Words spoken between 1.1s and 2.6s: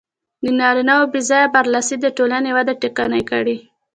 بې ځایه برلاسي د ټولنې